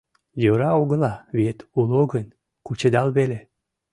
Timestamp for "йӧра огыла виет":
0.43-1.59